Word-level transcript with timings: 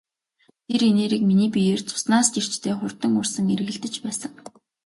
Тэр 0.67 0.81
энерги 0.91 1.27
миний 1.29 1.51
биеэр 1.53 1.81
цуснаас 1.89 2.27
ч 2.31 2.35
эрчтэй 2.39 2.73
хурдан 2.77 3.13
урсан 3.21 3.45
эргэлдэж 3.55 3.93
байсан. 4.05 4.31